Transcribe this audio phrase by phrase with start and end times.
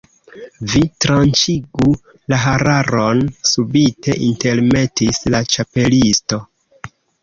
[0.71, 1.91] "Vi tranĉigu
[2.35, 6.47] la hararon," subite intermetis la Ĉapelisto.